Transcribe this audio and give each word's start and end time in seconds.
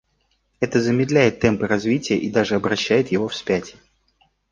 Это 0.59 0.81
замедляет 0.81 1.39
темпы 1.41 1.67
развития 1.67 2.17
и 2.17 2.31
даже 2.31 2.55
обращает 2.55 3.11
его 3.11 3.27
вспять. 3.27 3.75